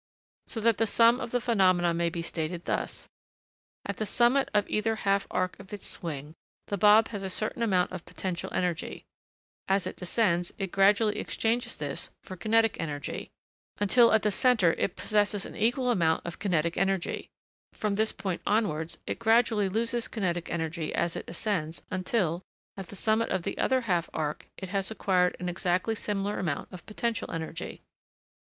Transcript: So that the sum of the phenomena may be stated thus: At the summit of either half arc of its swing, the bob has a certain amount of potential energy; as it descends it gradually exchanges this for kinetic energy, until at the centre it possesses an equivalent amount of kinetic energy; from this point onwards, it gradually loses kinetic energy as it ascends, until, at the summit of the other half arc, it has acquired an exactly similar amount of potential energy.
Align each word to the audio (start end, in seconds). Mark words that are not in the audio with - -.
So 0.47 0.59
that 0.61 0.79
the 0.79 0.87
sum 0.87 1.19
of 1.19 1.29
the 1.29 1.39
phenomena 1.39 1.93
may 1.93 2.09
be 2.09 2.23
stated 2.23 2.65
thus: 2.65 3.07
At 3.85 3.97
the 3.97 4.07
summit 4.07 4.49
of 4.51 4.67
either 4.67 4.95
half 4.95 5.27
arc 5.29 5.59
of 5.59 5.71
its 5.71 5.85
swing, 5.85 6.33
the 6.69 6.77
bob 6.79 7.09
has 7.09 7.21
a 7.21 7.29
certain 7.29 7.61
amount 7.61 7.91
of 7.91 8.03
potential 8.03 8.49
energy; 8.51 9.05
as 9.67 9.85
it 9.85 9.95
descends 9.97 10.51
it 10.57 10.71
gradually 10.71 11.19
exchanges 11.19 11.77
this 11.77 12.09
for 12.23 12.35
kinetic 12.35 12.77
energy, 12.79 13.29
until 13.77 14.11
at 14.11 14.23
the 14.23 14.31
centre 14.31 14.73
it 14.73 14.95
possesses 14.95 15.45
an 15.45 15.53
equivalent 15.53 15.97
amount 15.99 16.25
of 16.25 16.39
kinetic 16.39 16.79
energy; 16.79 17.29
from 17.73 17.93
this 17.93 18.11
point 18.11 18.41
onwards, 18.43 18.97
it 19.05 19.19
gradually 19.19 19.69
loses 19.69 20.07
kinetic 20.07 20.49
energy 20.49 20.91
as 20.95 21.15
it 21.15 21.29
ascends, 21.29 21.83
until, 21.91 22.41
at 22.75 22.87
the 22.87 22.95
summit 22.95 23.29
of 23.29 23.43
the 23.43 23.55
other 23.59 23.81
half 23.81 24.09
arc, 24.15 24.47
it 24.57 24.69
has 24.69 24.89
acquired 24.89 25.37
an 25.39 25.47
exactly 25.47 25.93
similar 25.93 26.39
amount 26.39 26.67
of 26.71 26.83
potential 26.87 27.29
energy. 27.29 27.83